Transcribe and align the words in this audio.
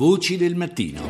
Voci 0.00 0.38
del 0.38 0.54
mattino. 0.54 1.02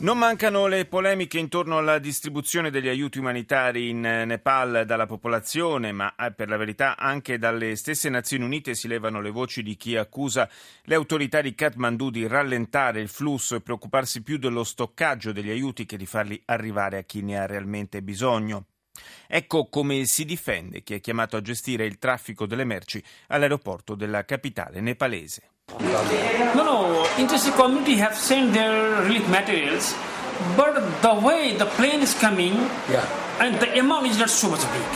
Non 0.00 0.18
mancano 0.18 0.66
le 0.66 0.84
polemiche 0.84 1.38
intorno 1.38 1.78
alla 1.78 1.98
distribuzione 1.98 2.68
degli 2.68 2.88
aiuti 2.88 3.18
umanitari 3.18 3.88
in 3.88 4.00
Nepal 4.00 4.84
dalla 4.84 5.06
popolazione, 5.06 5.92
ma 5.92 6.14
eh, 6.14 6.30
per 6.30 6.50
la 6.50 6.58
verità 6.58 6.98
anche 6.98 7.38
dalle 7.38 7.74
stesse 7.74 8.10
Nazioni 8.10 8.44
Unite 8.44 8.74
si 8.74 8.86
levano 8.86 9.22
le 9.22 9.30
voci 9.30 9.62
di 9.62 9.76
chi 9.76 9.96
accusa 9.96 10.46
le 10.82 10.94
autorità 10.94 11.40
di 11.40 11.54
Kathmandu 11.54 12.10
di 12.10 12.26
rallentare 12.26 13.00
il 13.00 13.08
flusso 13.08 13.54
e 13.54 13.62
preoccuparsi 13.62 14.22
più 14.22 14.36
dello 14.36 14.62
stoccaggio 14.62 15.32
degli 15.32 15.48
aiuti 15.48 15.86
che 15.86 15.96
di 15.96 16.04
farli 16.04 16.38
arrivare 16.44 16.98
a 16.98 17.02
chi 17.02 17.22
ne 17.22 17.38
ha 17.38 17.46
realmente 17.46 18.02
bisogno. 18.02 18.66
Ecco 19.26 19.68
come 19.70 20.04
si 20.04 20.26
difende 20.26 20.82
chi 20.82 20.92
è 20.92 21.00
chiamato 21.00 21.38
a 21.38 21.40
gestire 21.40 21.86
il 21.86 21.96
traffico 21.96 22.44
delle 22.44 22.64
merci 22.64 23.02
all'aeroporto 23.28 23.94
della 23.94 24.26
capitale 24.26 24.82
nepalese. 24.82 25.52
No, 25.76 26.64
no, 26.64 27.06
interested 27.18 27.52
community 27.54 27.96
have 27.96 28.16
sent 28.16 28.54
their 28.54 29.02
relief 29.02 29.28
materials, 29.28 29.94
but 30.56 30.74
the 31.02 31.14
way 31.14 31.56
the 31.56 31.66
plane 31.66 32.00
is 32.00 32.14
coming, 32.14 32.54
Yeah. 32.88 33.04
and 33.38 33.60
the 33.60 33.78
amount 33.78 34.06
is 34.06 34.18
not 34.18 34.30
so 34.30 34.48
much 34.48 34.62
big. 34.72 34.88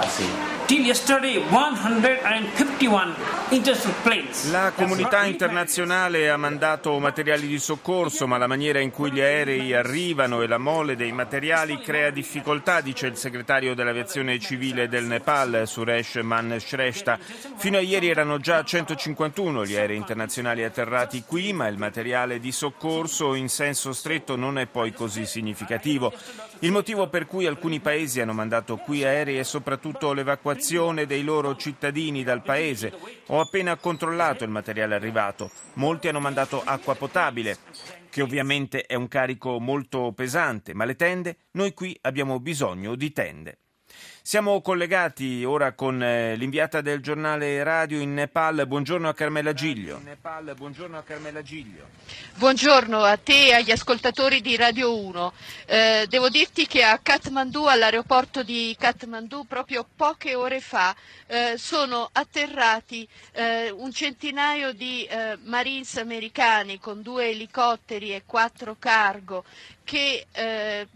I 0.00 0.06
see. 0.06 0.58
Till 0.68 0.84
yesterday, 0.84 1.38
151 1.48 3.14
international 3.48 4.02
planes. 4.02 4.50
La 4.50 4.70
comunità 4.76 5.24
internazionale 5.24 6.28
ha 6.28 6.36
mandato 6.36 6.98
materiali 6.98 7.46
di 7.46 7.58
soccorso, 7.58 8.26
ma 8.26 8.36
la 8.36 8.46
maniera 8.46 8.78
in 8.78 8.90
cui 8.90 9.10
gli 9.10 9.20
aerei 9.20 9.72
arrivano 9.72 10.42
e 10.42 10.46
la 10.46 10.58
mole 10.58 10.94
dei 10.94 11.10
materiali 11.10 11.80
crea 11.80 12.10
difficoltà, 12.10 12.82
dice 12.82 13.06
il 13.06 13.16
segretario 13.16 13.74
dell'aviazione 13.74 14.38
civile 14.38 14.88
del 14.88 15.06
Nepal, 15.06 15.62
Suresh 15.64 16.16
Manshrestha. 16.16 17.18
Fino 17.56 17.78
a 17.78 17.80
ieri 17.80 18.10
erano 18.10 18.36
già 18.36 18.62
151 18.62 19.64
gli 19.64 19.74
aerei 19.74 19.96
internazionali 19.96 20.64
atterrati 20.64 21.24
qui, 21.26 21.54
ma 21.54 21.66
il 21.66 21.78
materiale 21.78 22.38
di 22.40 22.52
soccorso 22.52 23.32
in 23.32 23.48
senso 23.48 23.94
stretto 23.94 24.36
non 24.36 24.58
è 24.58 24.66
poi 24.66 24.92
così 24.92 25.24
significativo. 25.24 26.12
Il 26.58 26.72
motivo 26.72 27.08
per 27.08 27.24
cui 27.24 27.46
alcuni 27.46 27.80
paesi 27.80 28.20
hanno 28.20 28.34
mandato 28.34 28.76
qui 28.76 29.02
aerei 29.02 29.38
è 29.38 29.44
soprattutto 29.44 29.87
l'evacuazione 30.12 31.06
dei 31.06 31.22
loro 31.22 31.56
cittadini 31.56 32.22
dal 32.22 32.42
paese. 32.42 32.92
Ho 33.26 33.40
appena 33.40 33.76
controllato 33.76 34.44
il 34.44 34.50
materiale 34.50 34.94
arrivato. 34.94 35.50
Molti 35.74 36.08
hanno 36.08 36.20
mandato 36.20 36.62
acqua 36.62 36.94
potabile, 36.94 37.56
che 38.10 38.22
ovviamente 38.22 38.82
è 38.82 38.94
un 38.94 39.08
carico 39.08 39.60
molto 39.60 40.12
pesante, 40.12 40.74
ma 40.74 40.84
le 40.84 40.96
tende, 40.96 41.36
noi 41.52 41.72
qui 41.74 41.96
abbiamo 42.02 42.40
bisogno 42.40 42.94
di 42.94 43.12
tende. 43.12 43.58
Siamo 44.28 44.60
collegati 44.60 45.42
ora 45.42 45.72
con 45.72 46.02
eh, 46.02 46.36
l'inviata 46.36 46.82
del 46.82 47.00
giornale 47.00 47.62
radio 47.62 47.98
in 47.98 48.12
Nepal. 48.12 48.66
Buongiorno 48.66 49.08
a 49.08 49.14
Carmela 49.14 49.54
Giglio. 49.54 50.02
Buongiorno 50.54 50.98
a 50.98 51.02
Carmela 51.02 51.40
Giglio. 51.40 51.86
Buongiorno 52.34 53.04
a 53.04 53.16
te 53.16 53.46
e 53.46 53.52
agli 53.54 53.70
ascoltatori 53.70 54.42
di 54.42 54.54
Radio 54.56 54.94
1. 54.94 55.32
Eh, 55.64 56.06
devo 56.10 56.28
dirti 56.28 56.66
che 56.66 56.84
a 56.84 56.98
Kathmandu, 56.98 57.64
all'aeroporto 57.64 58.42
di 58.42 58.76
Kathmandu, 58.78 59.46
proprio 59.46 59.86
poche 59.96 60.34
ore 60.34 60.60
fa 60.60 60.94
eh, 61.26 61.54
sono 61.56 62.06
atterrati 62.12 63.08
eh, 63.32 63.70
un 63.70 63.90
centinaio 63.92 64.74
di 64.74 65.06
eh, 65.06 65.38
Marines 65.44 65.96
americani 65.96 66.78
con 66.78 67.00
due 67.00 67.30
elicotteri 67.30 68.14
e 68.14 68.24
quattro 68.26 68.76
cargo 68.78 69.44
che 69.84 70.26
eh, 70.32 70.86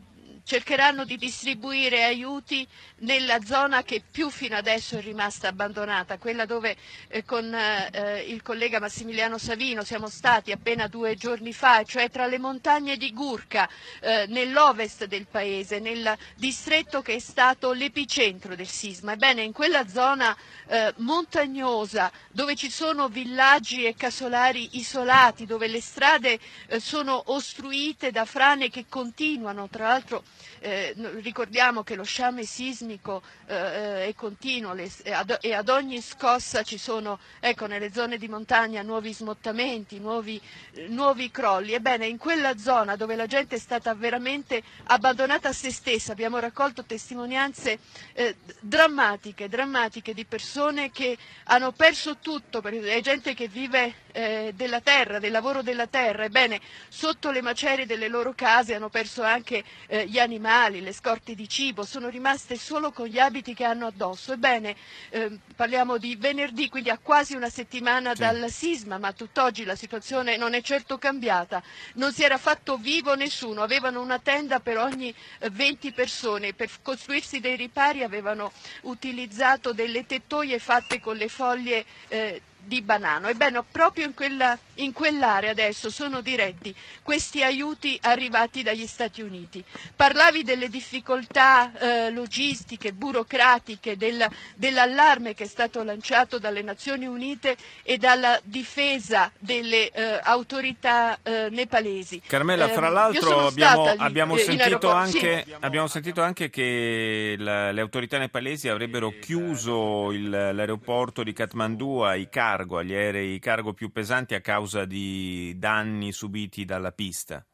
cercheranno 0.44 1.04
di 1.04 1.16
distribuire 1.16 2.04
aiuti 2.04 2.66
nella 2.98 3.40
zona 3.44 3.82
che 3.82 4.02
più 4.08 4.28
fino 4.30 4.56
adesso 4.56 4.96
è 4.96 5.00
rimasta 5.00 5.48
abbandonata, 5.48 6.18
quella 6.18 6.46
dove 6.46 6.76
eh, 7.08 7.24
con 7.24 7.54
eh, 7.54 8.24
il 8.26 8.42
collega 8.42 8.80
Massimiliano 8.80 9.38
Savino 9.38 9.84
siamo 9.84 10.08
stati 10.08 10.52
appena 10.52 10.88
due 10.88 11.14
giorni 11.16 11.52
fa, 11.52 11.82
cioè 11.84 12.10
tra 12.10 12.26
le 12.26 12.38
montagne 12.38 12.96
di 12.96 13.12
Gurka, 13.12 13.68
eh, 14.00 14.26
nell'ovest 14.28 15.06
del 15.06 15.26
paese, 15.26 15.78
nel 15.78 16.16
distretto 16.36 17.02
che 17.02 17.14
è 17.14 17.18
stato 17.18 17.72
l'epicentro 17.72 18.55
del 18.55 18.68
sisma. 18.68 19.12
Ebbene, 19.12 19.42
in 19.42 19.52
quella 19.52 19.86
zona 19.88 20.36
eh, 20.67 20.92
montagnosa, 20.98 22.11
dove 22.30 22.55
ci 22.55 22.70
sono 22.70 23.08
villaggi 23.08 23.84
e 23.84 23.94
casolari 23.94 24.78
isolati, 24.78 25.46
dove 25.46 25.67
le 25.67 25.80
strade 25.80 26.38
eh, 26.67 26.80
sono 26.80 27.22
ostruite 27.27 28.11
da 28.11 28.24
frane 28.24 28.70
che 28.70 28.86
continuano, 28.88 29.68
tra 29.68 29.88
l'altro 29.88 30.22
eh, 30.62 30.94
ricordiamo 31.20 31.82
che 31.82 31.96
lo 31.96 32.04
sciame 32.04 32.44
sismico 32.44 33.22
eh, 33.46 34.06
è 34.06 34.14
continuo 34.14 34.72
le, 34.72 34.90
ad, 35.10 35.38
e, 35.40 35.52
ad, 35.52 35.68
ogni 35.68 36.00
scossa 36.00 36.62
ci 36.62 36.78
sono 36.78 37.18
ecco, 37.40 37.66
nelle 37.66 37.92
zone 37.92 38.16
di 38.16 38.28
montagna 38.28 38.82
nuovi 38.82 39.12
smottamenti, 39.12 39.98
nuovi, 39.98 40.40
eh, 40.74 40.86
nuovi, 40.88 41.30
crolli. 41.30 41.72
Ebbene, 41.72 42.06
in 42.06 42.16
quella 42.16 42.56
zona 42.56 42.96
dove 42.96 43.16
la 43.16 43.26
gente 43.26 43.56
è 43.56 43.58
stata 43.58 43.94
veramente 43.94 44.62
abbandonata 44.84 45.48
a 45.48 45.52
se 45.52 45.70
stessa 45.72 46.12
abbiamo 46.12 46.38
raccolto 46.38 46.84
testimonianze 46.84 47.78
eh, 48.12 48.36
drammatiche, 48.60 49.48
drammatiche 49.48 50.14
di 50.14 50.24
persone 50.24 50.90
che 50.90 51.18
hanno 51.44 51.72
perso 51.72 52.18
tutto, 52.18 52.62
è 52.62 53.00
gente 53.00 53.34
che 53.34 53.48
vive 53.48 53.94
eh, 54.12 54.52
della 54.54 54.80
terra, 54.80 55.18
del 55.18 55.32
lavoro 55.32 55.62
della 55.62 55.86
terra. 55.86 56.24
Ebbene, 56.24 56.60
sotto 56.88 57.30
le 57.30 57.42
macerie 57.42 57.86
delle 57.86 58.08
loro 58.08 58.32
case 58.34 58.74
hanno 58.74 58.88
perso 58.88 59.22
anche 59.22 59.64
eh, 59.86 60.06
gli 60.06 60.18
animali, 60.22 60.80
le 60.80 60.92
scorte 60.92 61.34
di 61.34 61.48
cibo, 61.48 61.84
sono 61.84 62.08
rimaste 62.08 62.56
solo 62.56 62.90
con 62.92 63.06
gli 63.06 63.18
abiti 63.18 63.52
che 63.55 63.64
hanno 63.64 63.86
addosso. 63.86 64.33
Ebbene, 64.33 64.74
eh, 65.10 65.38
parliamo 65.55 65.98
di 65.98 66.16
venerdì, 66.16 66.68
quindi 66.68 66.88
a 66.88 66.98
quasi 66.98 67.34
una 67.34 67.50
settimana 67.50 68.14
Sì. 68.14 68.20
dal 68.20 68.50
sisma, 68.50 68.98
ma 68.98 69.12
tutt'oggi 69.12 69.64
la 69.64 69.77
situazione 69.77 70.36
non 70.36 70.55
è 70.55 70.62
certo 70.62 70.96
cambiata. 70.98 71.62
Non 71.94 72.12
si 72.12 72.22
era 72.22 72.38
fatto 72.38 72.77
vivo 72.78 73.14
nessuno, 73.14 73.62
avevano 73.62 74.00
una 74.00 74.18
tenda 74.18 74.61
per 74.61 74.78
ogni 74.78 75.14
eh, 75.38 75.50
20 75.50 75.92
persone, 75.92 76.55
per 76.55 76.70
costruirsi 76.80 77.40
dei 77.40 77.56
ripari 77.56 78.02
avevano 78.02 78.52
utilizzato 78.82 79.72
delle 79.72 80.06
tettoie 80.06 80.58
fatte 80.58 81.00
con 81.00 81.16
le 81.16 81.28
foglie 81.28 81.84
eh, 82.08 82.40
di 82.64 82.80
banano. 82.83 83.28
Ebbene, 83.28 83.62
proprio 83.70 84.05
in, 84.06 84.14
quella, 84.14 84.56
in 84.77 84.92
quell'area 84.92 85.50
adesso 85.50 85.90
sono 85.90 86.20
diretti 86.20 86.74
questi 87.02 87.42
aiuti 87.42 87.98
arrivati 88.02 88.62
dagli 88.62 88.86
Stati 88.86 89.20
Uniti. 89.23 89.62
Parlavi 89.95 90.42
delle 90.45 90.68
difficoltà 90.68 91.73
eh, 91.78 92.11
logistiche, 92.11 92.92
burocratiche, 92.92 93.96
del, 93.96 94.24
dell'allarme 94.55 95.34
che 95.34 95.45
è 95.45 95.46
stato 95.48 95.83
lanciato 95.83 96.39
dalle 96.39 96.62
Nazioni 96.62 97.06
Unite 97.06 97.56
e 97.83 97.98
dalla 97.98 98.39
difesa 98.45 99.30
delle 99.39 99.90
eh, 99.90 100.20
autorità 100.23 101.18
eh, 101.23 101.48
nepalesi. 101.50 102.23
Carmela, 102.27 102.68
fra 102.68 102.86
Ehm, 102.86 102.92
l'altro 102.92 103.46
abbiamo, 103.46 103.84
lì, 103.92 103.96
abbiamo 103.98 104.36
eh, 104.36 104.39
in 104.40 104.44
sentito 104.44 104.90
aeroporto. 104.90 105.06
Sì. 105.11 105.17
anche, 105.27 105.56
abbiamo 105.61 105.86
sentito 105.86 106.23
anche 106.23 106.50
che 106.50 107.34
la- 107.39 107.73
le 107.73 107.80
autorità 107.80 108.18
nepalesi 108.18 108.68
avrebbero 108.68 109.12
chiuso 109.20 110.12
il- 110.12 110.29
l'aeroporto 110.30 111.23
di 111.23 111.33
Kathmandu 111.33 112.00
ai 112.00 112.29
cargo, 112.52 112.77
agli 112.79 112.92
aerei 112.92 113.39
cargo 113.39 113.73
più 113.73 113.90
pesanti 113.90 114.35
a 114.35 114.40
causa 114.42 114.85
di 114.85 115.55
danni 115.57 116.13
subiti 116.13 116.67
dalla 116.67 116.92
pista. 116.92 117.46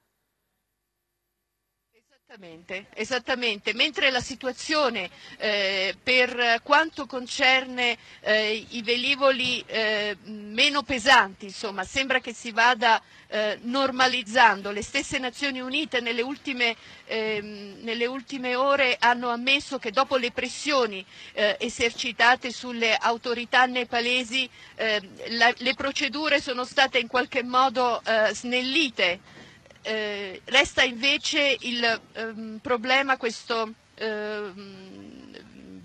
Esattamente, 2.30 2.86
esattamente. 2.92 3.72
Mentre 3.72 4.10
la 4.10 4.20
situazione 4.20 5.08
eh, 5.38 5.96
per 6.02 6.60
quanto 6.62 7.06
concerne 7.06 7.96
eh, 8.20 8.66
i 8.68 8.82
velivoli 8.82 9.64
eh, 9.66 10.14
meno 10.24 10.82
pesanti, 10.82 11.46
insomma, 11.46 11.84
sembra 11.84 12.20
che 12.20 12.34
si 12.34 12.50
vada 12.50 13.00
eh, 13.28 13.58
normalizzando. 13.62 14.70
Le 14.72 14.82
stesse 14.82 15.16
Nazioni 15.18 15.60
Unite 15.60 16.02
nelle 16.02 16.20
ultime, 16.20 16.76
ehm, 17.06 17.78
nelle 17.80 18.04
ultime 18.04 18.54
ore 18.56 18.98
hanno 19.00 19.30
ammesso 19.30 19.78
che 19.78 19.90
dopo 19.90 20.16
le 20.18 20.30
pressioni 20.30 21.02
eh, 21.32 21.56
esercitate 21.58 22.52
sulle 22.52 22.94
autorità 22.94 23.64
nepalesi 23.64 24.46
eh, 24.74 25.00
la- 25.28 25.54
le 25.56 25.72
procedure 25.72 26.42
sono 26.42 26.66
state 26.66 26.98
in 26.98 27.06
qualche 27.06 27.42
modo 27.42 28.02
snellite. 28.32 29.46
Eh, 29.82 30.40
resta 30.46 30.82
invece 30.82 31.56
il 31.60 32.00
ehm, 32.14 32.58
problema, 32.60 33.16
questo 33.16 33.72
ehm, 33.94 35.17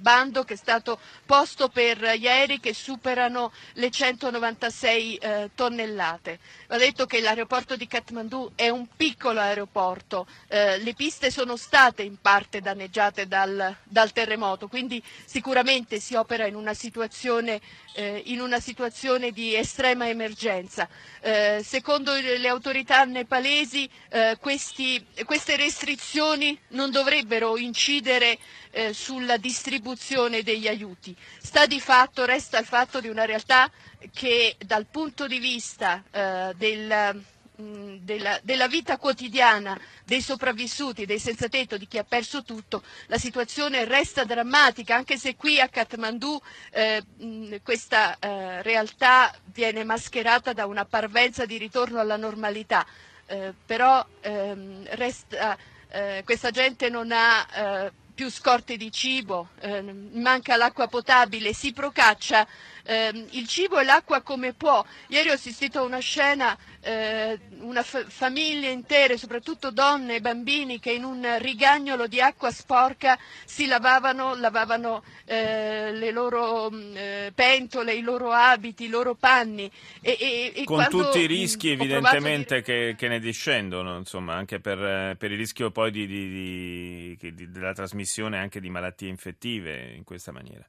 bando 0.04 0.44
che 0.44 0.56
è 0.56 0.58
stato 0.58 1.00
posto 1.26 1.70
per 1.70 1.98
gli 2.18 2.28
aerei 2.28 2.60
che 2.60 2.74
superano 2.74 3.54
le 3.76 3.90
196 3.90 5.16
eh, 5.16 5.50
tonnellate. 5.56 6.40
Va 6.68 6.78
detto 6.78 7.06
che 7.06 7.22
l'aeroporto 7.22 7.78
di 7.78 7.88
Kathmandu 7.88 8.52
è 8.56 8.68
un 8.68 8.86
piccolo 8.98 9.40
aeroporto, 9.40 10.28
eh, 10.50 10.78
le 10.80 10.94
piste 10.94 11.32
sono 11.32 11.56
state 11.56 12.04
in 12.04 12.18
parte 12.20 12.60
danneggiate 12.60 13.28
dal, 13.28 13.74
dal 13.84 14.12
terremoto, 14.12 14.68
quindi 14.68 15.02
sicuramente 15.26 16.02
si 16.02 16.16
opera 16.16 16.46
in 16.48 16.56
una 16.56 16.74
situazione, 16.74 17.62
eh, 17.96 18.22
in 18.26 18.42
una 18.42 18.60
situazione 18.60 19.32
di 19.32 19.56
estrema 19.56 20.10
emergenza. 20.10 20.90
Eh, 21.22 21.62
secondo 21.64 22.12
le 22.14 22.48
autorità 22.50 23.06
nepalesi 23.06 23.90
eh, 24.10 24.36
questi- 24.42 25.04
queste 25.24 25.56
restrizioni 25.56 26.60
non 26.70 26.92
dovrebbero 26.92 27.56
incidere 27.58 28.38
eh, 28.72 28.92
sulla 28.92 29.38
distribuzione 29.38 29.92
distribuzione 29.94 30.44
degli 30.44 30.68
aiuti. 30.68 31.16
Sta 31.40 31.66
di 31.66 31.80
fatto, 31.80 32.26
resta 32.26 32.60
il 32.60 32.66
fatto 32.66 33.00
di 33.00 33.08
una 33.08 33.26
realtà 33.26 33.70
che 34.12 34.56
dal 34.66 34.86
punto 34.86 35.28
di 35.28 35.40
vista 35.40 36.04
eh, 36.12 36.54
del 36.58 37.22
della, 37.56 38.40
della, 38.42 38.68
vita 38.68 38.98
quotidiana 38.98 39.80
dei 40.04 40.22
sopravvissuti, 40.22 41.06
dei 41.06 41.20
senza 41.20 41.48
tetto, 41.48 41.78
di 41.78 41.88
chi 41.88 42.00
ha 42.00 42.04
perso 42.04 42.42
tutto, 42.42 42.82
la 43.06 43.20
situazione 43.20 43.86
resta 43.86 44.24
drammatica, 44.24 44.96
anche 44.96 45.18
se 45.18 45.36
qui 45.36 45.60
a 45.60 45.70
Kathmandu 45.70 46.42
eh, 46.72 47.04
questa 47.62 48.18
eh, 48.18 48.64
realtà 48.64 49.32
viene 49.46 49.84
mascherata 49.84 50.52
da 50.52 50.66
una 50.66 50.86
parvenza 50.86 51.46
di 51.46 51.58
ritorno 51.58 52.00
alla 52.00 52.18
normalità, 52.18 52.84
eh, 53.28 53.54
però 53.64 54.04
ehm, 54.22 54.88
resta, 54.96 55.56
eh, 55.90 56.24
questa 56.26 56.50
gente 56.50 56.90
non 56.90 57.12
ha 57.12 57.48
eh, 57.86 57.92
più 58.14 58.30
scorte 58.30 58.78
di 58.78 58.92
cibo, 58.92 59.50
eh, 59.60 59.82
manca 59.82 60.56
l'acqua 60.56 60.88
potabile, 60.88 61.54
si 61.54 61.74
procaccia 61.74 62.48
eh, 62.86 63.28
il 63.32 63.48
cibo 63.48 63.80
e 63.80 63.84
l'acqua 63.84 64.22
come 64.22 64.54
può. 64.54 64.84
Ieri 65.08 65.30
ho 65.30 65.34
assistito 65.34 65.80
a 65.80 65.84
una 65.84 66.00
scena, 66.00 66.58
eh, 66.82 67.40
una 67.60 67.82
fa- 67.82 68.06
famiglie 68.08 68.70
intere, 68.70 69.18
soprattutto 69.18 69.72
donne 69.72 70.16
e 70.16 70.22
bambini, 70.22 70.80
che 70.80 70.92
in 70.92 71.04
un 71.04 71.38
rigagnolo 71.40 72.08
di 72.08 72.22
acqua 72.22 72.52
sporca 72.52 73.18
si 73.46 73.66
lavavano, 73.66 74.36
lavavano 74.36 75.04
eh, 75.26 75.92
le 75.94 76.12
loro 76.12 76.70
mm, 76.70 76.96
eh, 76.96 77.32
pentole, 77.34 77.94
i 77.94 78.02
loro 78.02 78.32
abiti, 78.32 78.86
i 78.86 78.90
loro 78.90 79.16
panni. 79.16 79.72
E, 80.02 80.18
e, 80.20 80.52
e 80.56 80.64
Con 80.66 80.86
tutti 80.90 81.20
i 81.20 81.26
rischi 81.26 81.70
evidentemente 81.70 82.62
dire... 82.62 82.92
che, 82.92 82.96
che, 82.98 83.08
ne 83.08 83.20
discendono, 83.20 83.98
insomma, 83.98 84.36
anche 84.36 84.60
per, 84.60 85.16
per 85.18 85.32
il 85.32 85.38
rischio 85.38 85.72
poi 85.72 85.90
di, 85.92 86.06
di, 86.06 87.18
di, 87.20 87.52
della 87.52 87.74
trasmissione 87.74 88.02
anche 88.38 88.60
di 88.60 88.70
malattie 88.70 89.10
infettive 89.10 89.94
in 89.96 90.04
questa 90.04 90.32
maniera 90.32 90.68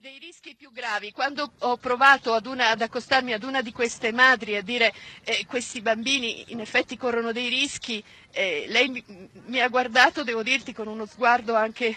dei 0.00 0.18
rischi 0.20 0.54
più 0.54 0.70
gravi. 0.70 1.10
Quando 1.10 1.52
ho 1.58 1.76
provato 1.76 2.32
ad, 2.32 2.46
una, 2.46 2.70
ad, 2.70 2.80
accostarmi 2.80 3.32
ad 3.32 3.42
una 3.42 3.62
di 3.62 3.72
queste 3.72 4.12
madri 4.12 4.56
a 4.56 4.62
dire 4.62 4.92
eh, 5.24 5.44
questi 5.46 5.80
bambini 5.80 6.44
in 6.52 6.60
effetti 6.60 6.96
corrono 6.96 7.32
dei 7.32 7.48
rischi, 7.48 8.02
eh, 8.30 8.66
lei 8.68 8.88
mi, 8.88 9.04
mi, 9.46 9.60
ha 9.60 9.68
guardato, 9.68 10.22
devo 10.22 10.44
dirti, 10.44 10.72
con 10.72 10.86
uno 10.86 11.04
sguardo 11.04 11.56
anche 11.56 11.96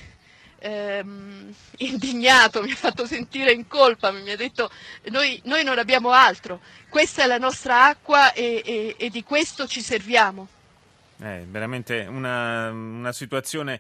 ehm, 0.58 1.54
indignato, 1.78 2.64
mi 2.64 2.72
ha 2.72 2.76
fatto 2.76 3.06
sentire 3.06 3.52
in 3.52 3.68
colpa, 3.68 4.12
mi 4.12 4.32
ha 4.32 4.36
detto 4.36 4.72
noi, 5.10 5.40
noi 5.46 5.64
non 5.64 5.78
abbiamo 5.78 6.10
altro, 6.10 6.60
questa 6.90 7.24
è 7.24 7.28
la 7.28 7.38
nostra 7.38 7.86
acqua 7.86 8.34
e, 8.34 8.64
e, 8.66 8.96
e 8.98 9.10
di 9.10 9.24
questo 9.24 9.68
ci 9.68 9.82
serviamo. 9.82 10.48
È 11.18 11.44
veramente 11.48 12.08
una, 12.10 12.72
una 12.72 13.12
situazione 13.12 13.80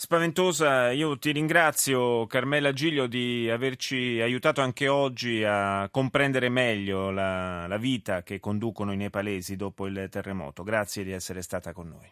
spaventosa. 0.00 0.92
Io 0.92 1.18
ti 1.18 1.30
ringrazio, 1.30 2.26
Carmela 2.26 2.72
Giglio, 2.72 3.06
di 3.06 3.50
averci 3.50 4.18
aiutato 4.22 4.62
anche 4.62 4.88
oggi 4.88 5.44
a 5.44 5.90
comprendere 5.90 6.48
meglio 6.48 7.10
la, 7.10 7.66
la 7.66 7.76
vita 7.76 8.22
che 8.22 8.40
conducono 8.40 8.92
i 8.92 8.96
nepalesi 8.96 9.56
dopo 9.56 9.86
il 9.86 10.08
terremoto. 10.10 10.62
Grazie 10.62 11.04
di 11.04 11.10
essere 11.12 11.42
stata 11.42 11.74
con 11.74 11.88
noi. 11.88 12.08